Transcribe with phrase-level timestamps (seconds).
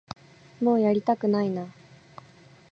[0.59, 1.67] もうやりたくないな